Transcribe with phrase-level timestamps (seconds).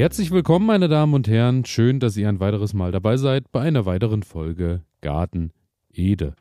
[0.00, 1.66] Herzlich willkommen, meine Damen und Herren.
[1.66, 5.52] Schön, dass ihr ein weiteres Mal dabei seid bei einer weiteren Folge Garten
[5.92, 6.32] Ede.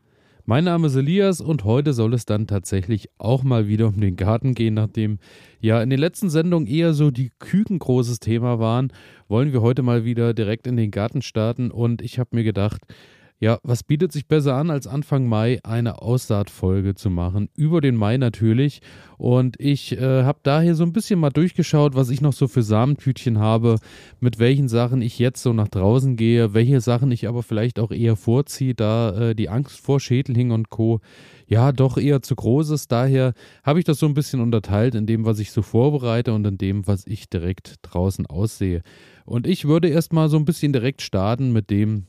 [0.45, 4.15] Mein Name ist Elias und heute soll es dann tatsächlich auch mal wieder um den
[4.15, 5.19] Garten gehen, nachdem
[5.59, 8.93] ja in den letzten Sendungen eher so die Küken großes Thema waren,
[9.27, 12.83] wollen wir heute mal wieder direkt in den Garten starten und ich habe mir gedacht,
[13.41, 17.47] ja, was bietet sich besser an, als Anfang Mai eine Aussaatfolge zu machen?
[17.55, 18.81] Über den Mai natürlich.
[19.17, 22.63] Und ich äh, habe daher so ein bisschen mal durchgeschaut, was ich noch so für
[22.63, 23.77] Samentütchen habe,
[24.19, 27.91] mit welchen Sachen ich jetzt so nach draußen gehe, welche Sachen ich aber vielleicht auch
[27.91, 30.99] eher vorziehe, da äh, die Angst vor Schädlingen und Co.
[31.47, 32.91] ja doch eher zu groß ist.
[32.91, 36.45] Daher habe ich das so ein bisschen unterteilt in dem, was ich so vorbereite und
[36.45, 38.81] in dem, was ich direkt draußen aussehe.
[39.23, 42.07] Und ich würde erstmal so ein bisschen direkt starten mit dem,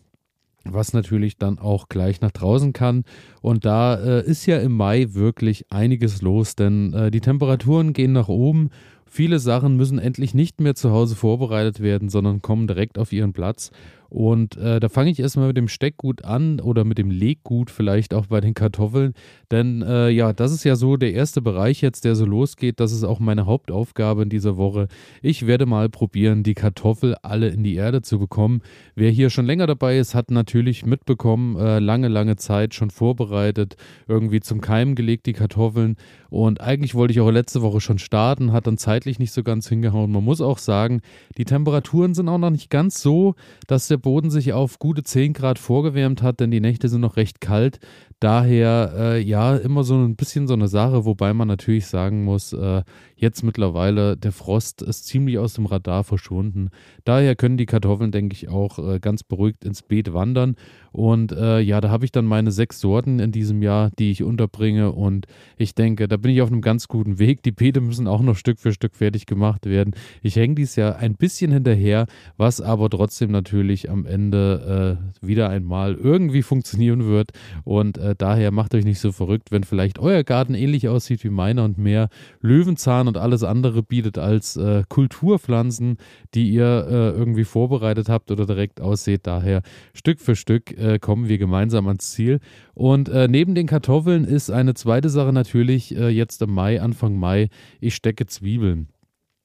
[0.64, 3.04] was natürlich dann auch gleich nach draußen kann.
[3.40, 8.12] Und da äh, ist ja im Mai wirklich einiges los, denn äh, die Temperaturen gehen
[8.12, 8.70] nach oben.
[9.06, 13.32] Viele Sachen müssen endlich nicht mehr zu Hause vorbereitet werden, sondern kommen direkt auf ihren
[13.32, 13.72] Platz.
[14.10, 18.12] Und äh, da fange ich erstmal mit dem Steckgut an oder mit dem Leggut vielleicht
[18.12, 19.14] auch bei den Kartoffeln.
[19.52, 22.80] Denn äh, ja, das ist ja so der erste Bereich jetzt, der so losgeht.
[22.80, 24.88] Das ist auch meine Hauptaufgabe in dieser Woche.
[25.22, 28.62] Ich werde mal probieren, die Kartoffel alle in die Erde zu bekommen.
[28.96, 33.76] Wer hier schon länger dabei ist, hat natürlich mitbekommen, äh, lange, lange Zeit schon vorbereitet,
[34.08, 35.94] irgendwie zum Keimen gelegt, die Kartoffeln.
[36.30, 39.68] Und eigentlich wollte ich auch letzte Woche schon starten, hat dann zeitlich nicht so ganz
[39.68, 40.10] hingehauen.
[40.10, 41.00] Man muss auch sagen,
[41.38, 43.34] die Temperaturen sind auch noch nicht ganz so,
[43.68, 47.16] dass der Boden sich auf gute 10 Grad vorgewärmt hat, denn die Nächte sind noch
[47.16, 47.78] recht kalt.
[48.20, 52.52] Daher, äh, ja, immer so ein bisschen so eine Sache, wobei man natürlich sagen muss,
[52.52, 52.82] äh,
[53.16, 56.68] jetzt mittlerweile der Frost ist ziemlich aus dem Radar verschwunden.
[57.04, 60.56] Daher können die Kartoffeln, denke ich, auch äh, ganz beruhigt ins Beet wandern.
[60.92, 64.22] Und äh, ja, da habe ich dann meine sechs Sorten in diesem Jahr, die ich
[64.22, 64.92] unterbringe.
[64.92, 67.42] Und ich denke, da bin ich auf einem ganz guten Weg.
[67.42, 69.94] Die Beete müssen auch noch Stück für Stück fertig gemacht werden.
[70.22, 72.06] Ich hänge dies Jahr ein bisschen hinterher,
[72.36, 77.32] was aber trotzdem natürlich am Ende äh, wieder einmal irgendwie funktionieren wird.
[77.64, 81.30] Und äh, daher macht euch nicht so verrückt, wenn vielleicht euer Garten ähnlich aussieht wie
[81.30, 82.08] meiner und mehr
[82.40, 85.98] Löwenzahn und alles andere bietet als äh, Kulturpflanzen,
[86.34, 89.26] die ihr äh, irgendwie vorbereitet habt oder direkt ausseht.
[89.26, 89.62] Daher
[89.92, 92.40] Stück für Stück äh, kommen wir gemeinsam ans Ziel.
[92.74, 97.48] Und äh, neben den Kartoffeln ist eine zweite Sache natürlich jetzt im Mai, Anfang Mai,
[97.80, 98.88] ich stecke Zwiebeln.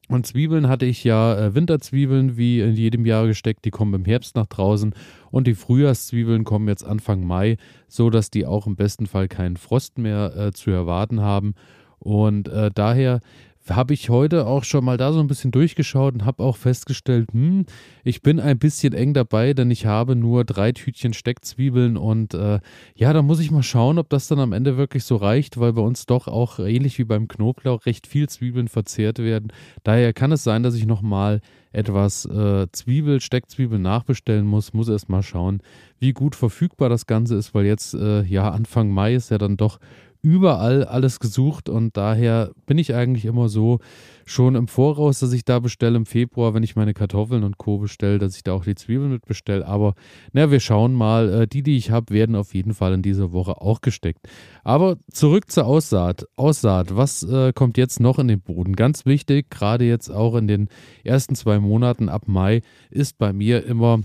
[0.07, 4.05] Und Zwiebeln hatte ich ja äh, Winterzwiebeln wie in jedem Jahr gesteckt, die kommen im
[4.05, 4.93] Herbst nach draußen
[5.31, 7.57] und die Frühjahrszwiebeln kommen jetzt Anfang Mai,
[7.87, 11.55] so dass die auch im besten Fall keinen Frost mehr äh, zu erwarten haben.
[11.97, 13.21] Und äh, daher
[13.69, 17.29] habe ich heute auch schon mal da so ein bisschen durchgeschaut und habe auch festgestellt,
[17.31, 17.65] hm,
[18.03, 22.59] ich bin ein bisschen eng dabei, denn ich habe nur drei Tütchen Steckzwiebeln und äh,
[22.95, 25.73] ja, da muss ich mal schauen, ob das dann am Ende wirklich so reicht, weil
[25.73, 29.51] bei uns doch auch ähnlich wie beim Knoblauch recht viel Zwiebeln verzehrt werden.
[29.83, 31.41] Daher kann es sein, dass ich nochmal
[31.75, 35.61] etwas äh, Zwiebel, Steckzwiebel nachbestellen muss, muss erst mal schauen,
[35.99, 39.57] wie gut verfügbar das Ganze ist, weil jetzt äh, ja Anfang Mai ist ja dann
[39.57, 39.79] doch
[40.25, 43.77] überall alles gesucht und daher bin ich eigentlich immer so
[44.25, 47.77] schon im Voraus, dass ich da bestelle im Februar, wenn ich meine Kartoffeln und Co.
[47.77, 49.67] bestelle, dass ich da auch die Zwiebeln mit bestelle.
[49.67, 49.93] Aber
[50.33, 51.31] na, wir schauen mal.
[51.31, 54.27] Äh, die, die ich habe, werden auf jeden Fall in dieser Woche auch gesteckt.
[54.63, 56.25] Aber zurück zur Aussaat.
[56.37, 58.75] Aussaat, was äh, kommt jetzt noch in den Boden?
[58.75, 60.69] Ganz wichtig, gerade jetzt auch in den
[61.03, 63.99] ersten zwei Monaten ab Mai, ist bei mir immer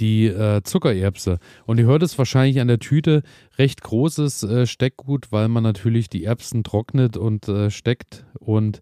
[0.00, 1.38] die äh, Zuckererbse.
[1.66, 3.22] Und ihr hört es wahrscheinlich an der Tüte,
[3.58, 8.24] recht großes äh, Steckgut, weil man natürlich die Erbsen trocknet und äh, steckt.
[8.38, 8.80] Und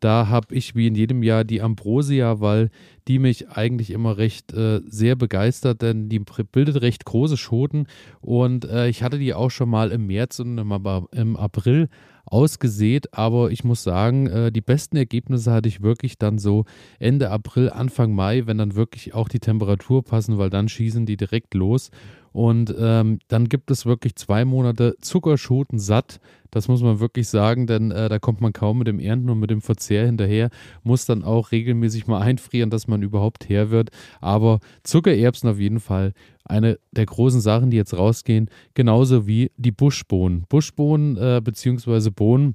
[0.00, 2.70] da habe ich wie in jedem Jahr die Ambrosia, weil
[3.08, 7.86] die mich eigentlich immer recht äh, sehr begeistert, denn die bildet recht große Schoten.
[8.20, 10.72] Und äh, ich hatte die auch schon mal im März und im,
[11.12, 11.88] im April
[12.32, 16.64] ausgesät, aber ich muss sagen, äh, die besten Ergebnisse hatte ich wirklich dann so
[16.98, 21.16] Ende April, Anfang Mai, wenn dann wirklich auch die Temperatur passen, weil dann schießen die
[21.16, 21.90] direkt los.
[22.38, 26.20] Und ähm, dann gibt es wirklich zwei Monate Zuckerschoten satt.
[26.52, 29.40] Das muss man wirklich sagen, denn äh, da kommt man kaum mit dem Ernten und
[29.40, 30.50] mit dem Verzehr hinterher.
[30.84, 33.90] Muss dann auch regelmäßig mal einfrieren, dass man überhaupt her wird.
[34.20, 36.12] Aber Zuckererbsen auf jeden Fall
[36.44, 40.44] eine der großen Sachen, die jetzt rausgehen, genauso wie die Buschbohnen.
[40.48, 42.10] Buschbohnen äh, bzw.
[42.10, 42.54] Bohnen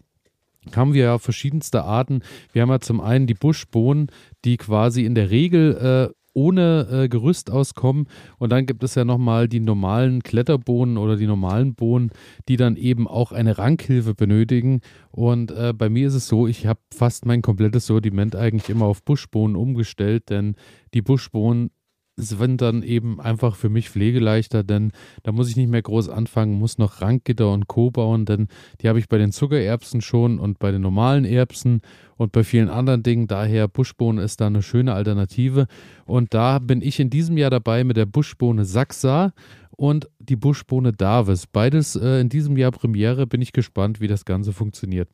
[0.78, 2.22] haben wir ja verschiedenste Arten.
[2.54, 4.08] Wir haben ja zum einen die Buschbohnen,
[4.46, 8.08] die quasi in der Regel äh, ohne äh, Gerüst auskommen.
[8.38, 12.12] Und dann gibt es ja nochmal die normalen Kletterbohnen oder die normalen Bohnen,
[12.48, 14.82] die dann eben auch eine Rankhilfe benötigen.
[15.12, 18.86] Und äh, bei mir ist es so, ich habe fast mein komplettes Sortiment eigentlich immer
[18.86, 20.56] auf Buschbohnen umgestellt, denn
[20.94, 21.72] die Buschbohnen
[22.16, 24.92] sind dann eben einfach für mich pflegeleichter, denn
[25.24, 27.90] da muss ich nicht mehr groß anfangen, muss noch Rankgitter und Co.
[27.90, 28.48] bauen, denn
[28.82, 31.82] die habe ich bei den Zuckererbsen schon und bei den normalen Erbsen
[32.16, 33.28] und bei vielen anderen Dingen.
[33.28, 35.68] Daher Buschbohne ist da eine schöne Alternative.
[36.06, 39.34] Und da bin ich in diesem Jahr dabei mit der Buschbohne Saxa
[39.72, 41.48] und die Buschbohne Davis.
[41.48, 43.26] Beides äh, in diesem Jahr Premiere.
[43.26, 45.10] Bin ich gespannt, wie das Ganze funktioniert.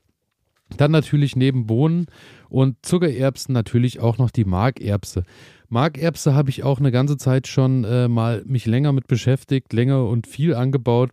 [0.78, 2.08] Dann natürlich neben Bohnen
[2.48, 5.24] und Zuckererbsen natürlich auch noch die Markerbse.
[5.68, 10.06] Markerbse habe ich auch eine ganze Zeit schon äh, mal mich länger mit beschäftigt, länger
[10.06, 11.12] und viel angebaut.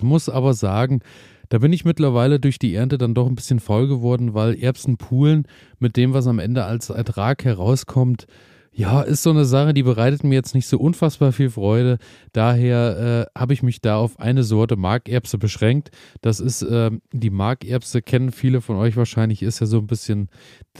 [0.00, 1.00] Muss aber sagen,
[1.48, 5.46] da bin ich mittlerweile durch die Ernte dann doch ein bisschen faul geworden, weil Erbsenpoolen
[5.78, 8.26] mit dem, was am Ende als Ertrag herauskommt,
[8.78, 11.96] ja, ist so eine Sache, die bereitet mir jetzt nicht so unfassbar viel Freude.
[12.34, 15.90] Daher äh, habe ich mich da auf eine Sorte Markerbse beschränkt.
[16.20, 20.28] Das ist äh, die Markerbse, kennen viele von euch wahrscheinlich, ist ja so ein bisschen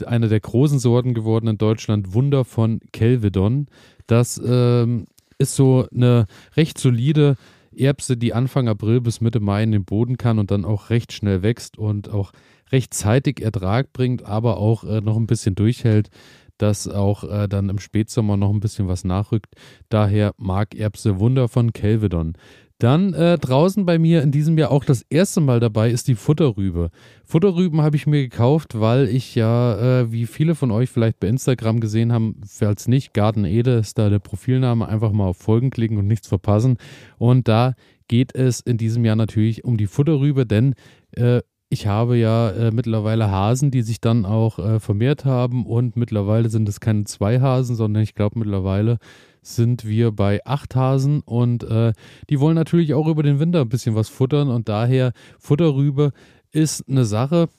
[0.05, 2.13] eine der großen Sorten geworden in Deutschland.
[2.13, 3.65] Wunder von Kelvedon.
[4.05, 5.07] Das ähm,
[5.39, 7.35] ist so eine recht solide
[7.75, 11.13] Erbse, die Anfang April bis Mitte Mai in den Boden kann und dann auch recht
[11.13, 12.31] schnell wächst und auch
[12.71, 16.11] rechtzeitig Ertrag bringt, aber auch äh, noch ein bisschen durchhält
[16.57, 19.53] dass auch äh, dann im Spätsommer noch ein bisschen was nachrückt.
[19.89, 22.33] Daher Markerbse Wunder von Kelvedon.
[22.79, 26.15] Dann äh, draußen bei mir in diesem Jahr auch das erste Mal dabei ist die
[26.15, 26.91] Futterrübe.
[27.25, 31.27] Futterrüben habe ich mir gekauft, weil ich ja, äh, wie viele von euch vielleicht bei
[31.27, 35.71] Instagram gesehen haben, falls nicht, Garten Ede ist da der Profilname, einfach mal auf Folgen
[35.71, 36.77] klicken und nichts verpassen.
[37.17, 37.73] Und da
[38.07, 40.75] geht es in diesem Jahr natürlich um die Futterrübe, denn
[41.13, 45.65] äh, ich habe ja äh, mittlerweile Hasen, die sich dann auch äh, vermehrt haben.
[45.65, 48.99] Und mittlerweile sind es keine zwei Hasen, sondern ich glaube mittlerweile
[49.41, 51.21] sind wir bei acht Hasen.
[51.21, 51.93] Und äh,
[52.29, 54.49] die wollen natürlich auch über den Winter ein bisschen was futtern.
[54.49, 56.13] Und daher Futterrübe
[56.51, 57.49] ist eine Sache,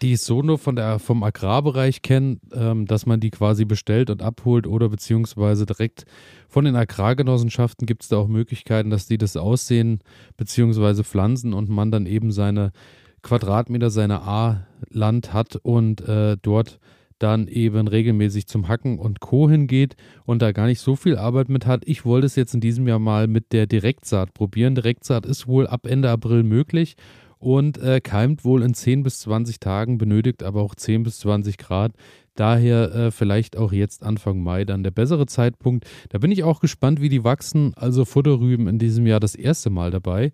[0.00, 4.10] die ich so nur von der, vom Agrarbereich kenne, ähm, dass man die quasi bestellt
[4.10, 6.04] und abholt oder beziehungsweise direkt
[6.48, 10.00] von den Agrargenossenschaften gibt es da auch Möglichkeiten, dass die das aussehen
[10.36, 12.72] beziehungsweise pflanzen und man dann eben seine
[13.24, 16.78] Quadratmeter seiner A-Land hat und äh, dort
[17.18, 19.48] dann eben regelmäßig zum Hacken und Co.
[19.48, 21.82] hingeht und da gar nicht so viel Arbeit mit hat.
[21.86, 24.74] Ich wollte es jetzt in diesem Jahr mal mit der Direktsaat probieren.
[24.74, 26.96] Direktsaat ist wohl ab Ende April möglich
[27.44, 31.58] und äh, keimt wohl in 10 bis 20 Tagen, benötigt aber auch 10 bis 20
[31.58, 31.92] Grad.
[32.36, 35.84] Daher äh, vielleicht auch jetzt Anfang Mai dann der bessere Zeitpunkt.
[36.08, 37.72] Da bin ich auch gespannt, wie die wachsen.
[37.76, 40.32] Also Futterrüben in diesem Jahr das erste Mal dabei.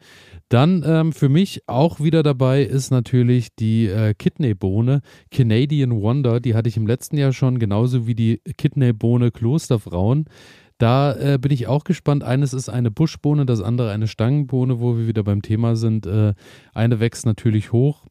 [0.48, 6.40] Dann ähm, für mich auch wieder dabei ist natürlich die äh, Kidneybohne Canadian Wonder.
[6.40, 10.24] Die hatte ich im letzten Jahr schon, genauso wie die Kidneybohne Klosterfrauen.
[10.80, 12.24] Da äh, bin ich auch gespannt.
[12.24, 16.06] Eines ist eine Buschbohne, das andere eine Stangenbohne, wo wir wieder beim Thema sind.
[16.06, 16.32] Äh,
[16.72, 18.06] eine wächst natürlich hoch,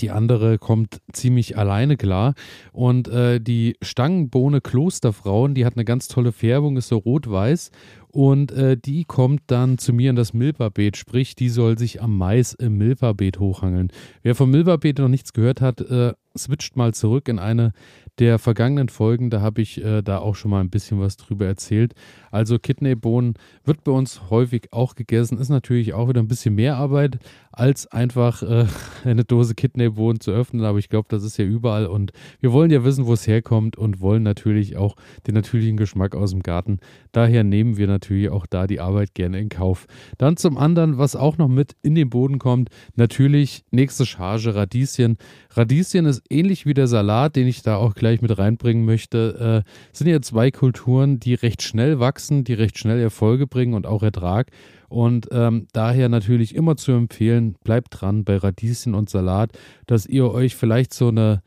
[0.00, 2.34] die andere kommt ziemlich alleine klar.
[2.70, 7.72] Und äh, die Stangenbohne Klosterfrauen, die hat eine ganz tolle Färbung, ist so rot-weiß.
[8.12, 12.18] Und äh, die kommt dann zu mir in das Milperbeet, sprich, die soll sich am
[12.18, 13.92] Mais im Milperbeet hochhangeln.
[14.22, 17.72] Wer vom Milperbeet noch nichts gehört hat, äh, switcht mal zurück in eine
[18.18, 21.46] der vergangenen Folgen, da habe ich äh, da auch schon mal ein bisschen was drüber
[21.46, 21.94] erzählt.
[22.30, 23.34] Also Kidneybohnen
[23.64, 27.18] wird bei uns häufig auch gegessen, ist natürlich auch wieder ein bisschen mehr Arbeit,
[27.50, 28.66] als einfach äh,
[29.04, 32.70] eine Dose Kidneybohnen zu öffnen, aber ich glaube, das ist ja überall und wir wollen
[32.70, 34.96] ja wissen, wo es herkommt und wollen natürlich auch
[35.26, 36.78] den natürlichen Geschmack aus dem Garten.
[37.12, 37.99] Daher nehmen wir natürlich
[38.30, 39.86] auch da die Arbeit gerne in Kauf.
[40.18, 45.18] Dann zum anderen, was auch noch mit in den Boden kommt, natürlich nächste Charge Radieschen.
[45.50, 49.64] Radieschen ist ähnlich wie der Salat, den ich da auch gleich mit reinbringen möchte.
[49.66, 53.86] Äh, sind ja zwei Kulturen, die recht schnell wachsen, die recht schnell Erfolge bringen und
[53.86, 54.50] auch Ertrag.
[54.88, 59.52] Und ähm, daher natürlich immer zu empfehlen, bleibt dran bei Radieschen und Salat,
[59.86, 61.42] dass ihr euch vielleicht so eine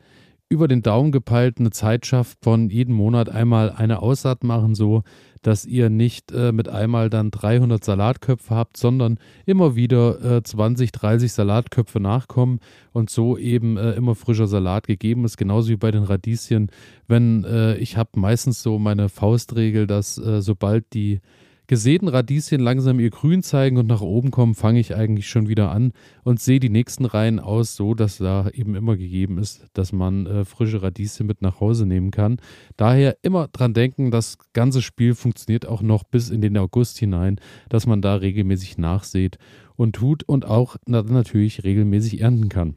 [0.54, 5.02] über den Daumen gepeilt eine Zeit schafft von jedem Monat einmal eine Aussaat machen, so
[5.42, 10.92] dass ihr nicht äh, mit einmal dann 300 Salatköpfe habt, sondern immer wieder äh, 20,
[10.92, 12.60] 30 Salatköpfe nachkommen
[12.92, 16.70] und so eben äh, immer frischer Salat gegeben ist, genauso wie bei den Radieschen.
[17.08, 21.20] Wenn äh, ich habe meistens so meine Faustregel, dass äh, sobald die
[21.66, 25.70] gesäten Radieschen langsam ihr Grün zeigen und nach oben kommen, fange ich eigentlich schon wieder
[25.70, 25.92] an
[26.22, 30.26] und sehe die nächsten Reihen aus, so dass da eben immer gegeben ist, dass man
[30.26, 32.38] äh, frische Radieschen mit nach Hause nehmen kann.
[32.76, 37.40] Daher immer dran denken, das ganze Spiel funktioniert auch noch bis in den August hinein,
[37.68, 39.38] dass man da regelmäßig nachsät
[39.76, 42.76] und tut und auch natürlich regelmäßig ernten kann.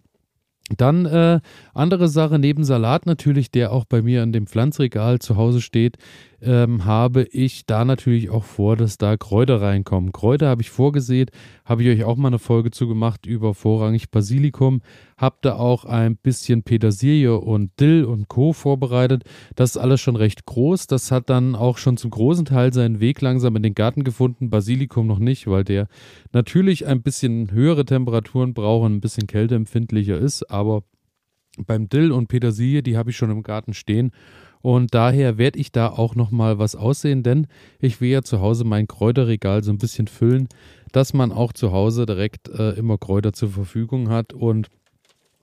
[0.75, 1.39] Dann äh,
[1.73, 5.97] andere Sache neben Salat natürlich, der auch bei mir in dem Pflanzregal zu Hause steht,
[6.41, 10.11] ähm, habe ich da natürlich auch vor, dass da Kräuter reinkommen.
[10.11, 11.29] Kräuter habe ich vorgesehen,
[11.65, 14.81] habe ich euch auch mal eine Folge zu gemacht über vorrangig Basilikum.
[15.17, 18.53] Habe da auch ein bisschen Petersilie und Dill und Co.
[18.53, 19.23] vorbereitet.
[19.55, 20.85] Das ist alles schon recht groß.
[20.87, 24.51] Das hat dann auch schon zum großen Teil seinen Weg langsam in den Garten gefunden.
[24.51, 25.87] Basilikum noch nicht, weil der
[26.33, 30.51] natürlich ein bisschen höhere Temperaturen braucht und ein bisschen kälteempfindlicher ist.
[30.51, 30.83] Aber
[31.65, 34.11] beim Dill und Petersilie, die habe ich schon im Garten stehen.
[34.61, 37.47] Und daher werde ich da auch nochmal was aussehen, denn
[37.79, 40.47] ich will ja zu Hause mein Kräuterregal so ein bisschen füllen,
[40.91, 44.33] dass man auch zu Hause direkt äh, immer Kräuter zur Verfügung hat.
[44.33, 44.67] Und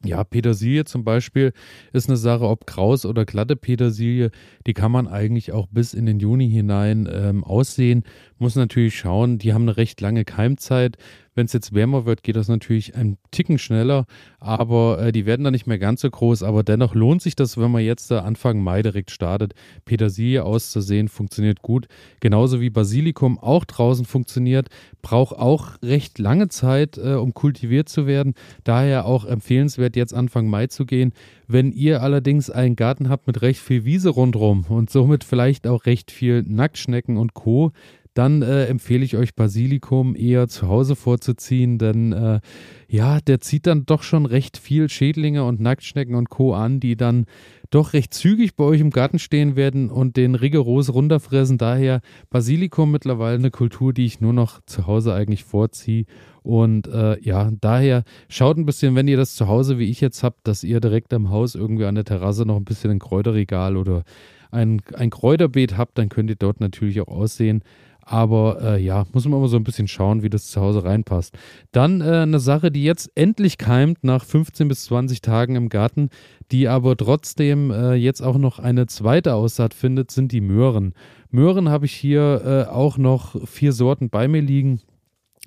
[0.04, 1.52] ja, Petersilie zum Beispiel
[1.92, 4.30] ist eine Sache, ob kraus oder glatte Petersilie,
[4.66, 8.04] die kann man eigentlich auch bis in den Juni hinein ähm, aussehen.
[8.44, 10.98] Muss natürlich schauen, die haben eine recht lange Keimzeit.
[11.34, 14.04] Wenn es jetzt wärmer wird, geht das natürlich ein Ticken schneller,
[14.38, 16.42] aber äh, die werden dann nicht mehr ganz so groß.
[16.42, 19.54] Aber dennoch lohnt sich das, wenn man jetzt äh, Anfang Mai direkt startet.
[19.86, 21.86] Petersilie auszusehen funktioniert gut.
[22.20, 24.68] Genauso wie Basilikum auch draußen funktioniert,
[25.00, 28.34] braucht auch recht lange Zeit, äh, um kultiviert zu werden.
[28.64, 31.14] Daher auch empfehlenswert, jetzt Anfang Mai zu gehen.
[31.48, 35.86] Wenn ihr allerdings einen Garten habt mit recht viel Wiese rundherum und somit vielleicht auch
[35.86, 37.72] recht viel Nacktschnecken und Co.,
[38.14, 42.40] dann äh, empfehle ich euch Basilikum eher zu Hause vorzuziehen, denn äh,
[42.88, 46.54] ja, der zieht dann doch schon recht viel Schädlinge und Nacktschnecken und Co.
[46.54, 47.26] an, die dann
[47.70, 51.58] doch recht zügig bei euch im Garten stehen werden und den rigoros runterfressen.
[51.58, 56.04] Daher Basilikum mittlerweile eine Kultur, die ich nur noch zu Hause eigentlich vorziehe.
[56.44, 60.22] Und äh, ja, daher schaut ein bisschen, wenn ihr das zu Hause wie ich jetzt
[60.22, 63.76] habt, dass ihr direkt am Haus irgendwie an der Terrasse noch ein bisschen ein Kräuterregal
[63.76, 64.04] oder
[64.52, 67.62] ein, ein Kräuterbeet habt, dann könnt ihr dort natürlich auch aussehen.
[68.06, 71.36] Aber äh, ja, muss man immer so ein bisschen schauen, wie das zu Hause reinpasst.
[71.72, 76.10] Dann äh, eine Sache, die jetzt endlich keimt nach 15 bis 20 Tagen im Garten,
[76.52, 80.92] die aber trotzdem äh, jetzt auch noch eine zweite Aussaat findet, sind die Möhren.
[81.30, 84.80] Möhren habe ich hier äh, auch noch vier Sorten bei mir liegen.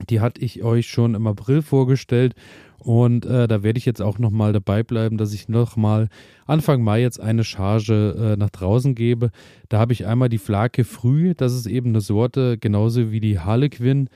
[0.09, 2.35] Die hatte ich euch schon im April vorgestellt
[2.87, 6.07] und äh, da werde ich jetzt auch nochmal dabei bleiben, dass ich nochmal
[6.45, 9.31] Anfang Mai jetzt eine Charge äh, nach draußen gebe.
[9.67, 13.39] Da habe ich einmal die Flake Früh, das ist eben eine Sorte, genauso wie die
[13.39, 14.09] Harlequin.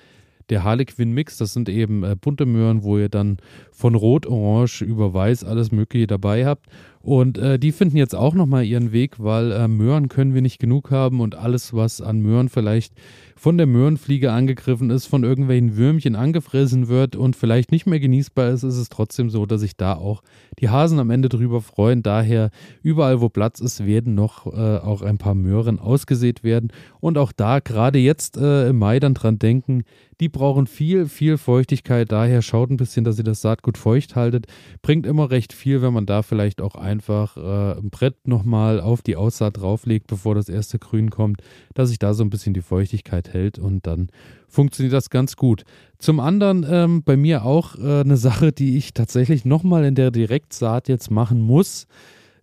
[0.49, 3.39] Der Harlequin Mix, das sind eben äh, bunte Möhren, wo ihr dann
[3.81, 6.67] von Rot, Orange über Weiß alles Mögliche dabei habt.
[7.01, 10.59] Und äh, die finden jetzt auch nochmal ihren Weg, weil äh, Möhren können wir nicht
[10.59, 12.93] genug haben und alles, was an Möhren vielleicht
[13.35, 18.51] von der Möhrenfliege angegriffen ist, von irgendwelchen Würmchen angefressen wird und vielleicht nicht mehr genießbar
[18.51, 20.21] ist, ist es trotzdem so, dass sich da auch
[20.59, 22.03] die Hasen am Ende drüber freuen.
[22.03, 22.51] Daher,
[22.83, 26.71] überall wo Platz ist, werden noch äh, auch ein paar Möhren ausgesät werden.
[26.99, 29.85] Und auch da, gerade jetzt äh, im Mai dann dran denken,
[30.19, 32.11] die brauchen viel, viel Feuchtigkeit.
[32.11, 34.47] Daher schaut ein bisschen, dass ihr das Saatgut feucht haltet.
[34.81, 39.01] Bringt immer recht viel, wenn man da vielleicht auch einfach äh, ein Brett nochmal auf
[39.01, 41.41] die Aussaat drauflegt, bevor das erste Grün kommt,
[41.73, 44.09] dass sich da so ein bisschen die Feuchtigkeit hält und dann
[44.47, 45.63] funktioniert das ganz gut.
[45.97, 50.11] Zum anderen ähm, bei mir auch äh, eine Sache, die ich tatsächlich nochmal in der
[50.11, 51.87] Direktsaat jetzt machen muss,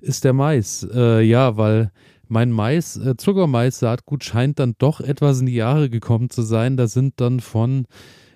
[0.00, 0.86] ist der Mais.
[0.94, 1.90] Äh, ja, weil
[2.28, 6.76] mein Mais, äh, Zuckermais-Saatgut scheint dann doch etwas in die Jahre gekommen zu sein.
[6.76, 7.86] Da sind dann von,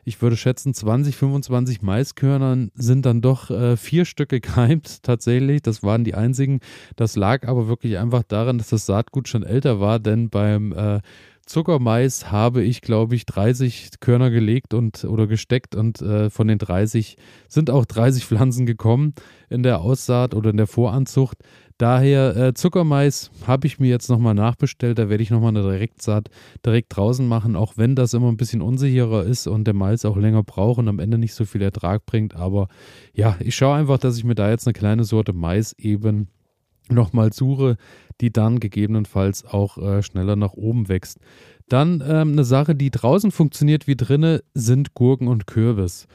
[0.04, 5.62] ich würde schätzen, 20, 25 Maiskörnern sind dann doch äh, vier Stück gekeimt tatsächlich.
[5.62, 6.60] Das waren die einzigen.
[6.96, 11.00] Das lag aber wirklich einfach daran, dass das Saatgut schon älter war, denn beim äh,
[11.46, 16.58] Zuckermais habe ich, glaube ich, 30 Körner gelegt und oder gesteckt und äh, von den
[16.58, 17.16] 30
[17.48, 19.14] sind auch 30 Pflanzen gekommen
[19.50, 21.38] in der Aussaat oder in der Voranzucht.
[21.78, 24.98] Daher äh, Zuckermais habe ich mir jetzt nochmal nachbestellt.
[24.98, 26.28] Da werde ich nochmal eine Direktsaat
[26.64, 30.16] direkt draußen machen, auch wenn das immer ein bisschen unsicherer ist und der Mais auch
[30.16, 32.36] länger braucht und am Ende nicht so viel Ertrag bringt.
[32.36, 32.68] Aber
[33.14, 36.28] ja, ich schaue einfach, dass ich mir da jetzt eine kleine Sorte Mais eben
[36.92, 37.76] nochmal suche,
[38.20, 41.18] die dann gegebenenfalls auch äh, schneller nach oben wächst.
[41.68, 46.06] Dann ähm, eine Sache, die draußen funktioniert wie drinne, sind Gurken und Kürbis.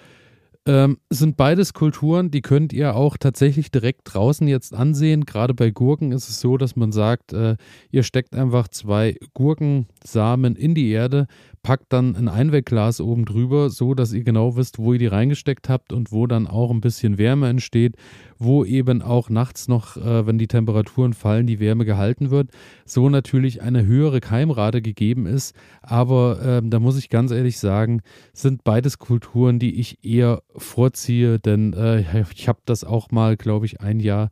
[0.68, 5.26] Ähm, sind beides Kulturen, die könnt ihr auch tatsächlich direkt draußen jetzt ansehen.
[5.26, 7.56] Gerade bei Gurken ist es so, dass man sagt, äh,
[7.90, 11.28] ihr steckt einfach zwei Gurkensamen in die Erde,
[11.64, 15.70] packt dann ein Einwegglas oben drüber, so dass ihr genau wisst, wo ihr die reingesteckt
[15.70, 17.96] habt und wo dann auch ein bisschen Wärme entsteht,
[18.40, 22.50] wo eben auch nachts noch, äh, wenn die Temperaturen fallen, die Wärme gehalten wird.
[22.86, 25.56] So natürlich eine höhere Keimrate gegeben ist.
[25.82, 28.02] Aber äh, da muss ich ganz ehrlich sagen,
[28.34, 33.66] sind beides Kulturen, die ich eher vorziehe, denn äh, ich habe das auch mal, glaube
[33.66, 34.30] ich, ein Jahr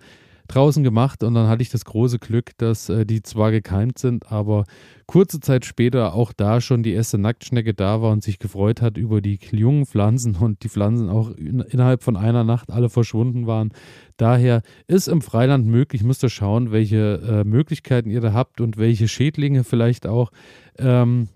[0.47, 4.31] draußen gemacht und dann hatte ich das große Glück, dass äh, die zwar gekeimt sind,
[4.31, 4.65] aber
[5.07, 8.97] kurze Zeit später auch da schon die erste Nacktschnecke da war und sich gefreut hat
[8.97, 13.47] über die jungen Pflanzen und die Pflanzen auch in, innerhalb von einer Nacht alle verschwunden
[13.47, 13.71] waren.
[14.17, 18.77] Daher ist im Freiland möglich, müsst ihr schauen, welche äh, Möglichkeiten ihr da habt und
[18.77, 20.31] welche Schädlinge vielleicht auch.
[20.77, 21.27] Ähm,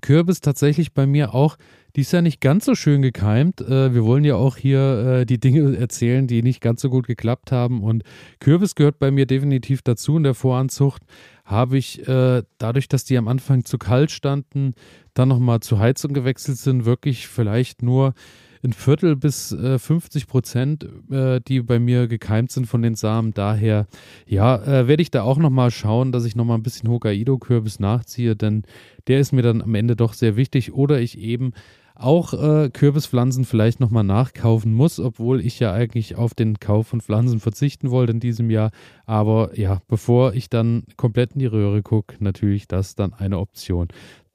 [0.00, 1.56] Kürbis tatsächlich bei mir auch
[1.96, 3.60] die ist ja nicht ganz so schön gekeimt.
[3.60, 7.06] Äh, wir wollen ja auch hier äh, die Dinge erzählen, die nicht ganz so gut
[7.06, 7.82] geklappt haben.
[7.82, 8.04] Und
[8.38, 11.02] Kürbis gehört bei mir definitiv dazu in der Voranzucht.
[11.44, 14.74] Habe ich äh, dadurch, dass die am Anfang zu kalt standen,
[15.14, 18.14] dann nochmal zur Heizung gewechselt sind, wirklich vielleicht nur
[18.62, 23.32] ein Viertel bis äh, 50 Prozent, äh, die bei mir gekeimt sind von den Samen.
[23.32, 23.86] Daher,
[24.26, 28.36] ja, äh, werde ich da auch nochmal schauen, dass ich nochmal ein bisschen Hokkaido-Kürbis nachziehe,
[28.36, 28.64] denn
[29.06, 30.72] der ist mir dann am Ende doch sehr wichtig.
[30.72, 31.52] Oder ich eben
[32.00, 37.00] auch äh, Kürbispflanzen vielleicht nochmal nachkaufen muss, obwohl ich ja eigentlich auf den Kauf von
[37.00, 38.70] Pflanzen verzichten wollte in diesem Jahr.
[39.04, 43.88] Aber ja, bevor ich dann komplett in die Röhre gucke, natürlich das dann eine Option.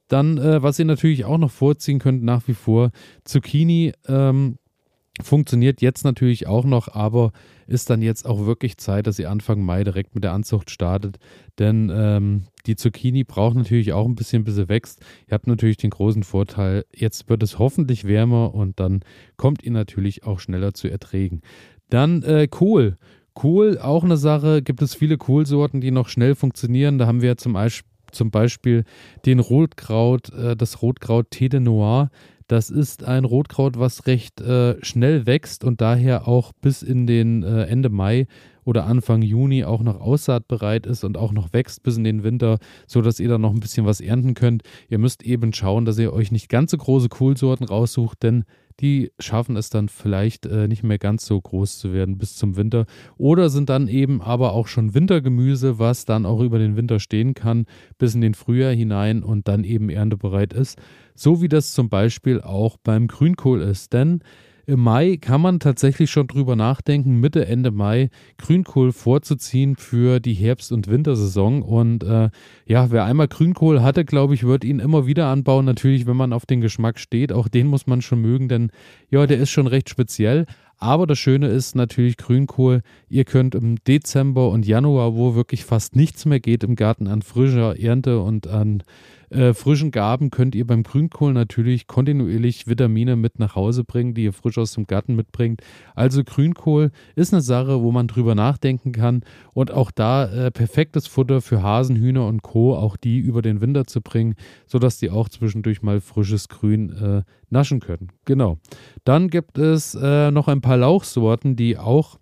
[0.08, 2.90] Dann, äh, was ihr natürlich auch noch vorziehen könnt, nach wie vor,
[3.24, 4.58] Zucchini ähm,
[5.22, 7.32] funktioniert jetzt natürlich auch noch, aber
[7.66, 11.18] ist dann jetzt auch wirklich Zeit, dass ihr Anfang Mai direkt mit der Anzucht startet.
[11.58, 15.00] Denn ähm, die Zucchini braucht natürlich auch ein bisschen, bis sie wächst.
[15.26, 19.00] Ihr habt natürlich den großen Vorteil, jetzt wird es hoffentlich wärmer und dann
[19.36, 21.40] kommt ihr natürlich auch schneller zu Erträgen.
[21.88, 22.98] Dann äh, Kohl.
[23.34, 26.98] Kohl, auch eine Sache, gibt es viele Kohlsorten, die noch schnell funktionieren.
[26.98, 28.84] Da haben wir zum Beispiel zum Beispiel
[29.24, 32.10] den Rotkraut, äh, das Rotkraut Thé de Noir.
[32.48, 37.42] Das ist ein Rotkraut, was recht äh, schnell wächst und daher auch bis in den
[37.42, 38.26] äh, Ende Mai
[38.64, 42.58] oder Anfang Juni auch noch aussaatbereit ist und auch noch wächst bis in den Winter,
[42.86, 44.62] sodass ihr dann noch ein bisschen was ernten könnt.
[44.88, 48.44] Ihr müsst eben schauen, dass ihr euch nicht ganz so große Kohlsorten raussucht, denn
[48.80, 52.56] die schaffen es dann vielleicht äh, nicht mehr ganz so groß zu werden bis zum
[52.56, 52.86] Winter.
[53.16, 57.34] Oder sind dann eben aber auch schon Wintergemüse, was dann auch über den Winter stehen
[57.34, 57.66] kann,
[57.98, 60.78] bis in den Frühjahr hinein und dann eben erntebereit ist.
[61.14, 63.92] So wie das zum Beispiel auch beim Grünkohl ist.
[63.92, 64.20] Denn
[64.66, 70.34] im Mai kann man tatsächlich schon drüber nachdenken, Mitte, Ende Mai Grünkohl vorzuziehen für die
[70.34, 71.62] Herbst- und Wintersaison.
[71.62, 72.30] Und äh,
[72.66, 75.64] ja, wer einmal Grünkohl hatte, glaube ich, wird ihn immer wieder anbauen.
[75.64, 78.70] Natürlich, wenn man auf den Geschmack steht, auch den muss man schon mögen, denn
[79.08, 80.46] ja, der ist schon recht speziell.
[80.78, 82.82] Aber das Schöne ist natürlich Grünkohl.
[83.08, 87.22] Ihr könnt im Dezember und Januar, wo wirklich fast nichts mehr geht im Garten an
[87.22, 88.82] frischer Ernte und an
[89.30, 94.24] äh, frischen Gaben könnt ihr beim Grünkohl natürlich kontinuierlich Vitamine mit nach Hause bringen, die
[94.24, 95.62] ihr frisch aus dem Garten mitbringt.
[95.94, 99.22] Also Grünkohl ist eine Sache, wo man drüber nachdenken kann
[99.52, 102.76] und auch da äh, perfektes Futter für Hasen, Hühner und Co.
[102.76, 104.34] auch die über den Winter zu bringen,
[104.66, 108.12] sodass die auch zwischendurch mal frisches Grün äh, naschen können.
[108.24, 108.58] Genau.
[109.04, 112.18] Dann gibt es äh, noch ein paar Lauchsorten, die auch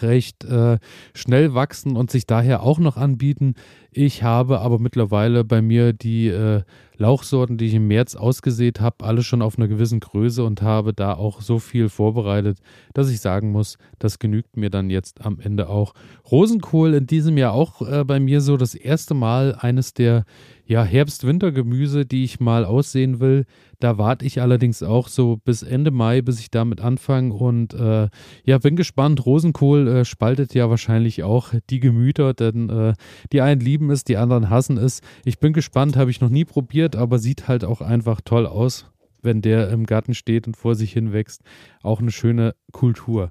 [0.00, 0.78] recht äh,
[1.14, 3.54] schnell wachsen und sich daher auch noch anbieten.
[3.90, 6.62] Ich habe aber mittlerweile bei mir die äh,
[6.96, 10.92] Lauchsorten, die ich im März ausgesät habe, alle schon auf einer gewissen Größe und habe
[10.92, 12.58] da auch so viel vorbereitet,
[12.94, 15.94] dass ich sagen muss, das genügt mir dann jetzt am Ende auch.
[16.30, 20.24] Rosenkohl in diesem Jahr auch äh, bei mir so das erste Mal eines der
[20.72, 23.44] ja, Herbst-Winter-Gemüse, die ich mal aussehen will.
[23.78, 27.34] Da warte ich allerdings auch so bis Ende Mai, bis ich damit anfange.
[27.34, 28.08] Und äh,
[28.44, 29.26] ja, bin gespannt.
[29.26, 32.94] Rosenkohl äh, spaltet ja wahrscheinlich auch die Gemüter, denn äh,
[33.32, 35.00] die einen lieben es, die anderen hassen es.
[35.24, 38.90] Ich bin gespannt, habe ich noch nie probiert, aber sieht halt auch einfach toll aus,
[39.22, 41.42] wenn der im Garten steht und vor sich hin wächst.
[41.82, 43.30] Auch eine schöne Kultur.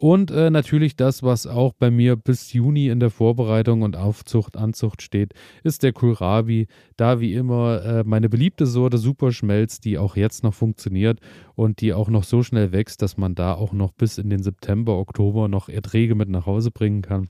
[0.00, 4.56] Und äh, natürlich das, was auch bei mir bis Juni in der Vorbereitung und Aufzucht,
[4.56, 6.68] Anzucht steht, ist der Kohlrabi.
[6.96, 11.20] Da wie immer äh, meine beliebte Sorte Superschmelz, die auch jetzt noch funktioniert
[11.54, 14.42] und die auch noch so schnell wächst, dass man da auch noch bis in den
[14.42, 17.28] September, Oktober noch Erträge mit nach Hause bringen kann.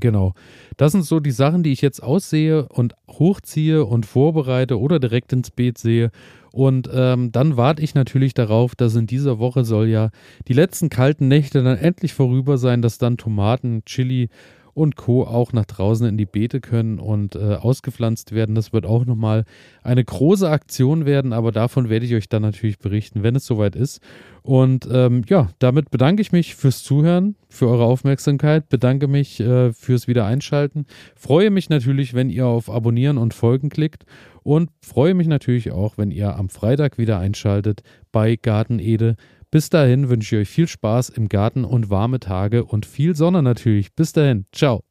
[0.00, 0.34] Genau.
[0.76, 5.32] Das sind so die Sachen, die ich jetzt aussehe und hochziehe und vorbereite oder direkt
[5.32, 6.10] ins Beet sehe.
[6.52, 10.10] Und ähm, dann warte ich natürlich darauf, dass in dieser Woche soll ja
[10.46, 14.28] die letzten kalten Nächte dann endlich vorüber sein, dass dann Tomaten, Chili
[14.74, 15.24] und Co.
[15.24, 18.54] auch nach draußen in die Beete können und äh, ausgepflanzt werden.
[18.54, 19.44] Das wird auch nochmal
[19.82, 23.76] eine große Aktion werden, aber davon werde ich euch dann natürlich berichten, wenn es soweit
[23.76, 24.00] ist.
[24.42, 29.72] Und ähm, ja, damit bedanke ich mich fürs Zuhören, für eure Aufmerksamkeit, bedanke mich äh,
[29.72, 34.04] fürs Wiedereinschalten, freue mich natürlich, wenn ihr auf Abonnieren und Folgen klickt
[34.42, 37.82] und freue mich natürlich auch, wenn ihr am Freitag wieder einschaltet
[38.12, 39.16] bei Garten Ede.
[39.54, 43.40] Bis dahin wünsche ich euch viel Spaß im Garten und warme Tage und viel Sonne
[43.40, 43.94] natürlich.
[43.94, 44.46] Bis dahin.
[44.50, 44.82] Ciao.